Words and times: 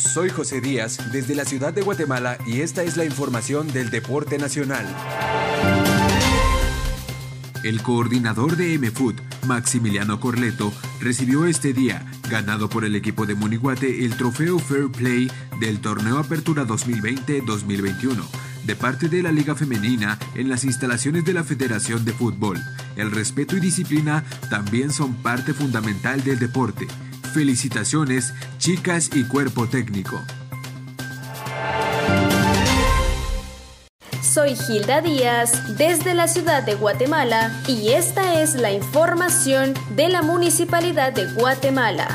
Soy 0.00 0.30
José 0.30 0.62
Díaz 0.62 0.98
desde 1.12 1.34
la 1.34 1.44
ciudad 1.44 1.74
de 1.74 1.82
Guatemala 1.82 2.38
y 2.46 2.62
esta 2.62 2.82
es 2.82 2.96
la 2.96 3.04
información 3.04 3.70
del 3.70 3.90
deporte 3.90 4.38
nacional. 4.38 4.86
El 7.62 7.82
coordinador 7.82 8.56
de 8.56 8.78
MFoot, 8.78 9.20
Maximiliano 9.46 10.18
Corleto, 10.18 10.72
recibió 11.00 11.44
este 11.44 11.74
día, 11.74 12.06
ganado 12.30 12.70
por 12.70 12.86
el 12.86 12.96
equipo 12.96 13.26
de 13.26 13.34
Moniguate, 13.34 14.06
el 14.06 14.16
trofeo 14.16 14.58
Fair 14.58 14.88
Play 14.88 15.30
del 15.60 15.80
torneo 15.80 16.18
Apertura 16.18 16.64
2020-2021 16.64 18.24
de 18.64 18.76
parte 18.76 19.08
de 19.08 19.22
la 19.22 19.32
Liga 19.32 19.54
Femenina 19.54 20.18
en 20.34 20.48
las 20.48 20.64
instalaciones 20.64 21.24
de 21.24 21.32
la 21.32 21.44
Federación 21.44 22.04
de 22.04 22.12
Fútbol. 22.12 22.58
El 22.96 23.10
respeto 23.10 23.56
y 23.56 23.60
disciplina 23.60 24.24
también 24.48 24.92
son 24.92 25.14
parte 25.14 25.54
fundamental 25.54 26.22
del 26.24 26.38
deporte. 26.38 26.86
Felicitaciones, 27.32 28.34
chicas 28.58 29.10
y 29.14 29.22
cuerpo 29.22 29.68
técnico. 29.68 30.20
Soy 34.20 34.56
Gilda 34.56 35.00
Díaz 35.00 35.76
desde 35.78 36.14
la 36.14 36.26
ciudad 36.26 36.64
de 36.64 36.74
Guatemala 36.74 37.52
y 37.68 37.90
esta 37.90 38.40
es 38.42 38.54
la 38.54 38.72
información 38.72 39.74
de 39.94 40.08
la 40.08 40.22
Municipalidad 40.22 41.12
de 41.12 41.32
Guatemala. 41.32 42.08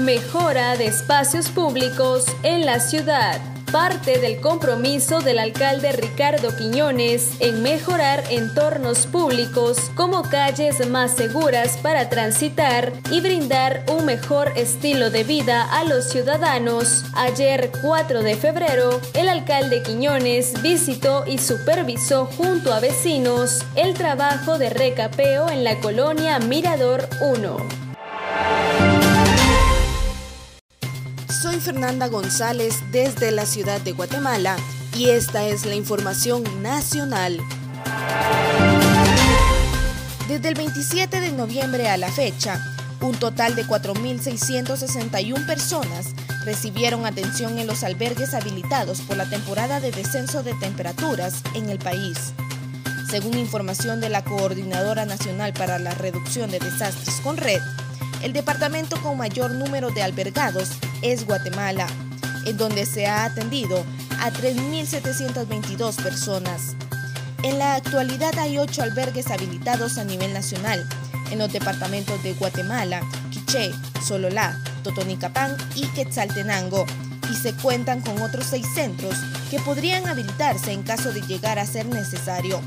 Mejora 0.00 0.76
de 0.76 0.86
espacios 0.86 1.50
públicos 1.50 2.24
en 2.42 2.64
la 2.64 2.80
ciudad 2.80 3.51
parte 3.72 4.18
del 4.18 4.38
compromiso 4.40 5.20
del 5.20 5.38
alcalde 5.38 5.92
Ricardo 5.92 6.54
Quiñones 6.54 7.40
en 7.40 7.62
mejorar 7.62 8.22
entornos 8.30 9.06
públicos 9.06 9.90
como 9.94 10.22
calles 10.22 10.86
más 10.88 11.12
seguras 11.12 11.78
para 11.78 12.10
transitar 12.10 12.92
y 13.10 13.22
brindar 13.22 13.84
un 13.88 14.04
mejor 14.04 14.52
estilo 14.56 15.10
de 15.10 15.24
vida 15.24 15.62
a 15.62 15.84
los 15.84 16.10
ciudadanos. 16.10 17.04
Ayer 17.14 17.70
4 17.80 18.22
de 18.22 18.36
febrero, 18.36 19.00
el 19.14 19.30
alcalde 19.30 19.82
Quiñones 19.82 20.60
visitó 20.62 21.24
y 21.26 21.38
supervisó 21.38 22.26
junto 22.26 22.74
a 22.74 22.80
vecinos 22.80 23.64
el 23.74 23.94
trabajo 23.94 24.58
de 24.58 24.68
recapeo 24.68 25.48
en 25.48 25.64
la 25.64 25.80
colonia 25.80 26.38
Mirador 26.40 27.08
1. 27.22 29.01
Soy 31.42 31.58
Fernanda 31.58 32.06
González 32.06 32.84
desde 32.92 33.32
la 33.32 33.46
ciudad 33.46 33.80
de 33.80 33.90
Guatemala 33.90 34.56
y 34.96 35.08
esta 35.08 35.44
es 35.44 35.66
la 35.66 35.74
información 35.74 36.44
nacional. 36.62 37.40
Desde 40.28 40.48
el 40.50 40.54
27 40.54 41.20
de 41.20 41.32
noviembre 41.32 41.88
a 41.88 41.96
la 41.96 42.12
fecha, 42.12 42.64
un 43.00 43.16
total 43.16 43.56
de 43.56 43.64
4.661 43.64 45.44
personas 45.44 46.14
recibieron 46.44 47.06
atención 47.06 47.58
en 47.58 47.66
los 47.66 47.82
albergues 47.82 48.34
habilitados 48.34 49.00
por 49.00 49.16
la 49.16 49.28
temporada 49.28 49.80
de 49.80 49.90
descenso 49.90 50.44
de 50.44 50.54
temperaturas 50.54 51.42
en 51.56 51.70
el 51.70 51.80
país. 51.80 52.34
Según 53.10 53.36
información 53.36 54.00
de 54.00 54.10
la 54.10 54.22
Coordinadora 54.22 55.06
Nacional 55.06 55.52
para 55.54 55.80
la 55.80 55.92
Reducción 55.92 56.52
de 56.52 56.60
Desastres 56.60 57.16
con 57.16 57.36
Red, 57.36 57.60
el 58.22 58.32
departamento 58.32 59.00
con 59.02 59.18
mayor 59.18 59.50
número 59.50 59.90
de 59.90 60.02
albergados 60.02 60.70
es 61.02 61.26
Guatemala, 61.26 61.86
en 62.46 62.56
donde 62.56 62.86
se 62.86 63.06
ha 63.06 63.24
atendido 63.24 63.84
a 64.20 64.30
3.722 64.30 65.96
personas. 66.02 66.76
En 67.42 67.58
la 67.58 67.74
actualidad 67.74 68.38
hay 68.38 68.58
ocho 68.58 68.82
albergues 68.82 69.30
habilitados 69.30 69.98
a 69.98 70.04
nivel 70.04 70.32
nacional 70.32 70.88
en 71.32 71.38
los 71.38 71.52
departamentos 71.52 72.22
de 72.22 72.34
Guatemala, 72.34 73.00
Quiché, 73.30 73.72
Sololá, 74.06 74.56
Totonicapán 74.84 75.56
y 75.74 75.86
Quetzaltenango, 75.88 76.86
y 77.30 77.34
se 77.34 77.54
cuentan 77.54 78.00
con 78.02 78.20
otros 78.20 78.46
seis 78.46 78.66
centros 78.74 79.16
que 79.50 79.58
podrían 79.60 80.06
habilitarse 80.06 80.72
en 80.72 80.82
caso 80.82 81.12
de 81.12 81.22
llegar 81.22 81.58
a 81.58 81.66
ser 81.66 81.86
necesario. 81.86 82.60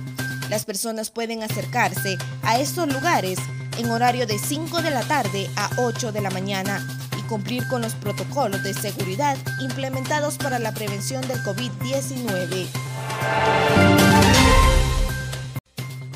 Las 0.50 0.66
personas 0.66 1.12
pueden 1.12 1.44
acercarse 1.44 2.18
a 2.44 2.60
estos 2.60 2.92
lugares 2.92 3.38
en 3.78 3.90
horario 3.90 4.26
de 4.28 4.40
5 4.40 4.82
de 4.82 4.92
la 4.92 5.02
tarde 5.02 5.50
a 5.56 5.70
8 5.78 6.12
de 6.12 6.22
la 6.22 6.30
mañana 6.30 6.86
cumplir 7.28 7.68
con 7.68 7.82
los 7.82 7.94
protocolos 7.96 8.64
de 8.64 8.74
seguridad 8.74 9.38
implementados 9.60 10.38
para 10.38 10.60
la 10.60 10.74
prevención 10.74 11.22
del 11.28 11.40
COVID-19. 11.40 12.68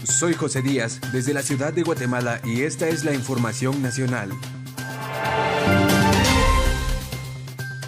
Soy 0.03 0.33
José 0.33 0.61
Díaz 0.61 0.99
desde 1.11 1.33
la 1.33 1.41
ciudad 1.41 1.73
de 1.73 1.83
Guatemala 1.83 2.41
y 2.43 2.63
esta 2.63 2.87
es 2.87 3.03
la 3.03 3.13
información 3.13 3.81
nacional. 3.81 4.31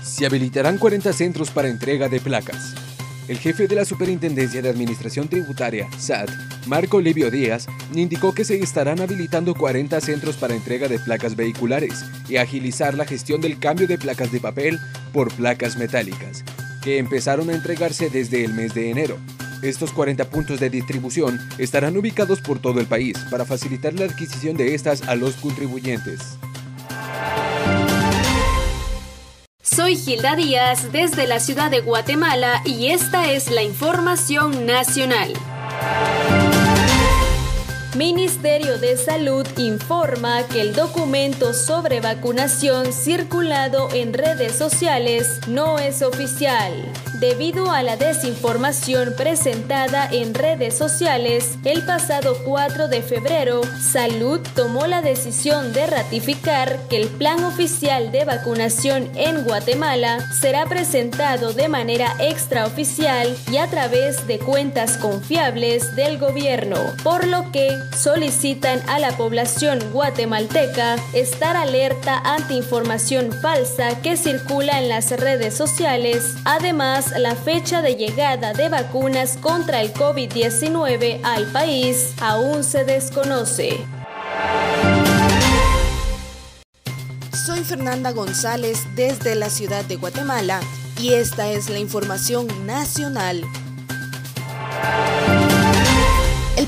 Se 0.03 0.25
habilitarán 0.25 0.77
40 0.77 1.13
centros 1.13 1.49
para 1.49 1.67
entrega 1.67 2.07
de 2.07 2.19
placas. 2.19 2.75
El 3.31 3.39
jefe 3.39 3.65
de 3.65 3.75
la 3.75 3.85
Superintendencia 3.85 4.61
de 4.61 4.67
Administración 4.67 5.29
Tributaria, 5.29 5.87
SAT, 5.97 6.29
Marco 6.67 6.99
Livio 6.99 7.31
Díaz, 7.31 7.65
indicó 7.95 8.33
que 8.33 8.43
se 8.43 8.59
estarán 8.59 8.99
habilitando 8.99 9.55
40 9.55 10.01
centros 10.01 10.35
para 10.35 10.53
entrega 10.53 10.89
de 10.89 10.99
placas 10.99 11.37
vehiculares 11.37 12.03
y 12.27 12.35
agilizar 12.35 12.93
la 12.93 13.05
gestión 13.05 13.39
del 13.39 13.57
cambio 13.57 13.87
de 13.87 13.97
placas 13.97 14.33
de 14.33 14.41
papel 14.41 14.79
por 15.13 15.33
placas 15.33 15.77
metálicas, 15.77 16.43
que 16.83 16.97
empezaron 16.97 17.49
a 17.49 17.53
entregarse 17.53 18.09
desde 18.09 18.43
el 18.43 18.53
mes 18.53 18.73
de 18.73 18.91
enero. 18.91 19.17
Estos 19.61 19.93
40 19.93 20.29
puntos 20.29 20.59
de 20.59 20.69
distribución 20.69 21.39
estarán 21.57 21.95
ubicados 21.95 22.41
por 22.41 22.59
todo 22.59 22.81
el 22.81 22.85
país 22.85 23.17
para 23.31 23.45
facilitar 23.45 23.93
la 23.93 24.07
adquisición 24.07 24.57
de 24.57 24.75
estas 24.75 25.03
a 25.03 25.15
los 25.15 25.37
contribuyentes. 25.37 26.37
Soy 29.81 29.95
Gilda 29.95 30.35
Díaz 30.35 30.91
desde 30.91 31.25
la 31.25 31.39
ciudad 31.39 31.71
de 31.71 31.81
Guatemala 31.81 32.61
y 32.65 32.89
esta 32.89 33.31
es 33.31 33.49
la 33.49 33.63
información 33.63 34.67
nacional. 34.67 35.33
Ministerio 37.95 38.77
de 38.77 38.95
Salud 38.95 39.45
informa 39.57 40.47
que 40.47 40.61
el 40.61 40.73
documento 40.73 41.53
sobre 41.53 41.99
vacunación 41.99 42.93
circulado 42.93 43.89
en 43.93 44.13
redes 44.13 44.53
sociales 44.53 45.41
no 45.49 45.77
es 45.77 46.01
oficial. 46.01 46.71
Debido 47.19 47.69
a 47.69 47.83
la 47.83 47.97
desinformación 47.97 49.13
presentada 49.15 50.07
en 50.09 50.33
redes 50.33 50.75
sociales, 50.75 51.59
el 51.65 51.85
pasado 51.85 52.35
4 52.45 52.87
de 52.87 53.01
febrero, 53.03 53.61
Salud 53.79 54.39
tomó 54.55 54.87
la 54.87 55.03
decisión 55.03 55.71
de 55.71 55.85
ratificar 55.85 56.79
que 56.89 56.97
el 56.97 57.09
plan 57.09 57.43
oficial 57.43 58.11
de 58.11 58.25
vacunación 58.25 59.07
en 59.15 59.43
Guatemala 59.43 60.19
será 60.31 60.65
presentado 60.65 61.53
de 61.53 61.67
manera 61.67 62.15
extraoficial 62.19 63.37
y 63.51 63.57
a 63.57 63.67
través 63.67 64.25
de 64.25 64.39
cuentas 64.39 64.97
confiables 64.97 65.95
del 65.95 66.17
gobierno, 66.17 66.77
por 67.03 67.27
lo 67.27 67.51
que 67.51 67.80
solicitan 67.95 68.81
a 68.89 68.99
la 68.99 69.15
población 69.17 69.79
guatemalteca 69.91 70.95
estar 71.13 71.55
alerta 71.55 72.17
ante 72.19 72.53
información 72.53 73.31
falsa 73.31 74.01
que 74.01 74.17
circula 74.17 74.79
en 74.79 74.89
las 74.89 75.11
redes 75.11 75.55
sociales. 75.55 76.35
Además, 76.45 77.13
la 77.17 77.35
fecha 77.35 77.81
de 77.81 77.95
llegada 77.95 78.53
de 78.53 78.69
vacunas 78.69 79.37
contra 79.37 79.81
el 79.81 79.93
COVID-19 79.93 81.19
al 81.23 81.45
país 81.51 82.13
aún 82.21 82.63
se 82.63 82.83
desconoce. 82.83 83.85
Soy 87.45 87.63
Fernanda 87.63 88.11
González 88.11 88.79
desde 88.95 89.35
la 89.35 89.49
ciudad 89.49 89.83
de 89.85 89.95
Guatemala 89.95 90.59
y 90.99 91.13
esta 91.13 91.49
es 91.51 91.69
la 91.69 91.79
información 91.79 92.47
nacional. 92.65 93.43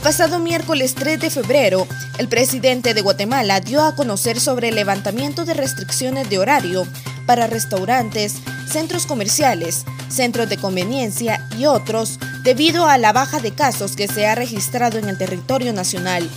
Pasado 0.04 0.38
miércoles 0.40 0.96
3 0.96 1.18
de 1.18 1.30
febrero, 1.30 1.88
el 2.18 2.28
presidente 2.28 2.94
de 2.94 3.02
Guatemala 3.02 3.62
dio 3.62 3.82
a 3.82 3.96
conocer 3.96 4.38
sobre 4.42 4.68
el 4.68 4.76
levantamiento 4.76 5.46
de 5.46 5.54
restricciones 5.54 6.30
de 6.30 6.40
horario 6.40 6.86
para 7.26 7.48
restaurantes, 7.48 8.36
centros 8.70 9.06
comerciales, 9.06 9.86
centros 10.10 10.50
de 10.50 10.58
conveniencia 10.58 11.48
y 11.58 11.68
otros 11.68 12.20
debido 12.44 12.86
a 12.86 12.98
la 12.98 13.14
baja 13.14 13.40
de 13.40 13.54
casos 13.54 13.96
que 13.96 14.10
se 14.10 14.28
ha 14.28 14.36
registrado 14.36 15.00
en 15.00 15.08
el 15.08 15.18
territorio 15.18 15.72
nacional. 15.72 16.30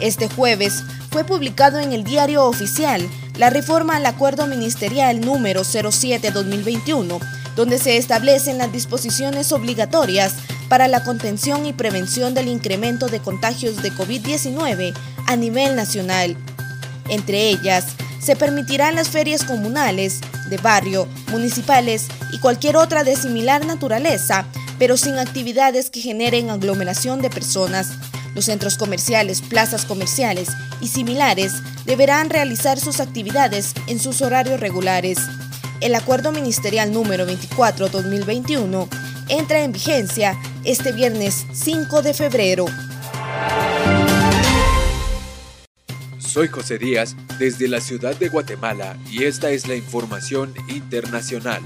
Este 0.00 0.28
jueves 0.28 0.82
fue 1.10 1.24
publicado 1.24 1.78
en 1.78 1.94
el 1.94 2.04
diario 2.04 2.44
oficial 2.44 3.08
la 3.38 3.48
reforma 3.48 3.96
al 3.96 4.04
acuerdo 4.04 4.46
ministerial 4.46 5.22
número 5.22 5.62
07-2021, 5.62 7.18
donde 7.56 7.78
se 7.78 7.96
establecen 7.96 8.58
las 8.58 8.70
disposiciones 8.70 9.52
obligatorias 9.52 10.34
para 10.74 10.88
la 10.88 11.04
contención 11.04 11.66
y 11.66 11.72
prevención 11.72 12.34
del 12.34 12.48
incremento 12.48 13.06
de 13.06 13.20
contagios 13.20 13.80
de 13.80 13.92
COVID-19 13.92 14.92
a 15.28 15.36
nivel 15.36 15.76
nacional. 15.76 16.36
Entre 17.08 17.48
ellas, 17.48 17.84
se 18.20 18.34
permitirán 18.34 18.96
las 18.96 19.08
ferias 19.08 19.44
comunales, 19.44 20.20
de 20.50 20.56
barrio, 20.56 21.06
municipales 21.30 22.08
y 22.32 22.40
cualquier 22.40 22.76
otra 22.76 23.04
de 23.04 23.14
similar 23.14 23.64
naturaleza, 23.64 24.46
pero 24.76 24.96
sin 24.96 25.16
actividades 25.16 25.90
que 25.90 26.00
generen 26.00 26.50
aglomeración 26.50 27.22
de 27.22 27.30
personas. 27.30 27.90
Los 28.34 28.46
centros 28.46 28.76
comerciales, 28.76 29.42
plazas 29.42 29.84
comerciales 29.84 30.48
y 30.80 30.88
similares 30.88 31.52
deberán 31.86 32.30
realizar 32.30 32.80
sus 32.80 32.98
actividades 32.98 33.74
en 33.86 34.00
sus 34.00 34.22
horarios 34.22 34.58
regulares. 34.58 35.18
El 35.80 35.94
acuerdo 35.94 36.32
ministerial 36.32 36.92
número 36.92 37.28
24-2021 37.28 38.88
entra 39.28 39.60
en 39.60 39.70
vigencia 39.70 40.36
este 40.64 40.92
viernes 40.92 41.46
5 41.52 42.02
de 42.02 42.14
febrero. 42.14 42.66
Soy 46.18 46.48
José 46.48 46.78
Díaz 46.78 47.16
desde 47.38 47.68
la 47.68 47.80
ciudad 47.80 48.16
de 48.16 48.28
Guatemala 48.28 48.96
y 49.10 49.24
esta 49.24 49.50
es 49.50 49.68
la 49.68 49.76
información 49.76 50.52
internacional. 50.68 51.62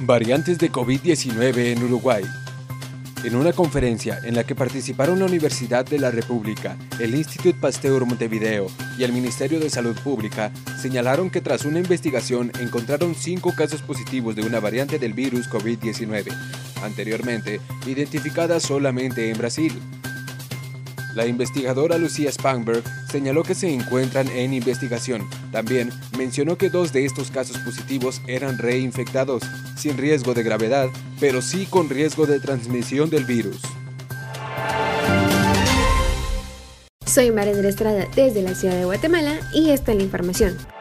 Variantes 0.00 0.58
de 0.58 0.70
COVID-19 0.70 1.72
en 1.72 1.82
Uruguay. 1.82 2.24
En 3.24 3.34
una 3.34 3.52
conferencia 3.52 4.20
en 4.24 4.34
la 4.34 4.44
que 4.44 4.54
participaron 4.54 5.18
la 5.18 5.24
Universidad 5.24 5.84
de 5.84 5.98
la 5.98 6.10
República, 6.10 6.76
el 7.00 7.14
Institut 7.14 7.56
Pasteur 7.56 8.04
Montevideo 8.04 8.68
y 8.98 9.04
el 9.04 9.12
Ministerio 9.12 9.58
de 9.58 9.70
Salud 9.70 9.96
Pública, 10.04 10.52
señalaron 10.80 11.30
que 11.30 11.40
tras 11.40 11.64
una 11.64 11.80
investigación 11.80 12.52
encontraron 12.60 13.14
cinco 13.14 13.54
casos 13.56 13.82
positivos 13.82 14.36
de 14.36 14.42
una 14.42 14.60
variante 14.60 14.98
del 14.98 15.14
virus 15.14 15.48
COVID-19, 15.50 16.32
anteriormente 16.82 17.60
identificada 17.86 18.60
solamente 18.60 19.30
en 19.30 19.38
Brasil. 19.38 19.72
La 21.16 21.26
investigadora 21.26 21.96
Lucía 21.96 22.30
Spangberg 22.30 22.82
señaló 23.10 23.42
que 23.42 23.54
se 23.54 23.72
encuentran 23.72 24.28
en 24.28 24.52
investigación. 24.52 25.26
También 25.50 25.88
mencionó 26.18 26.58
que 26.58 26.68
dos 26.68 26.92
de 26.92 27.06
estos 27.06 27.30
casos 27.30 27.56
positivos 27.56 28.20
eran 28.26 28.58
reinfectados, 28.58 29.42
sin 29.78 29.96
riesgo 29.96 30.34
de 30.34 30.42
gravedad, 30.42 30.90
pero 31.18 31.40
sí 31.40 31.64
con 31.70 31.88
riesgo 31.88 32.26
de 32.26 32.38
transmisión 32.38 33.08
del 33.08 33.24
virus. 33.24 33.62
Soy 37.06 37.30
María 37.30 37.66
Estrada 37.66 38.06
desde 38.14 38.42
la 38.42 38.54
ciudad 38.54 38.74
de 38.74 38.84
Guatemala 38.84 39.40
y 39.54 39.70
esta 39.70 39.92
es 39.92 39.96
la 39.96 40.04
información. 40.04 40.75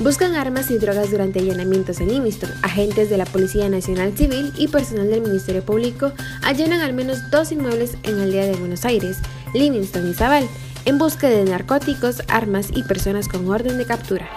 Buscan 0.00 0.34
armas 0.34 0.72
y 0.72 0.78
drogas 0.78 1.12
durante 1.12 1.38
allanamientos 1.38 2.00
en 2.00 2.08
Livingston. 2.08 2.50
Agentes 2.62 3.08
de 3.10 3.16
la 3.16 3.26
Policía 3.26 3.68
Nacional 3.68 4.12
Civil 4.16 4.52
y 4.56 4.66
personal 4.66 5.08
del 5.08 5.20
Ministerio 5.20 5.64
Público 5.64 6.12
allanan 6.42 6.80
al 6.80 6.92
menos 6.92 7.30
dos 7.30 7.52
inmuebles 7.52 7.96
en 8.02 8.20
el 8.20 8.32
día 8.32 8.44
de 8.44 8.56
Buenos 8.56 8.84
Aires, 8.84 9.18
Livingston 9.54 10.10
y 10.10 10.14
Zabal, 10.14 10.48
en 10.84 10.98
busca 10.98 11.28
de 11.28 11.44
narcóticos, 11.44 12.22
armas 12.28 12.68
y 12.74 12.82
personas 12.82 13.28
con 13.28 13.48
orden 13.48 13.78
de 13.78 13.86
captura. 13.86 14.28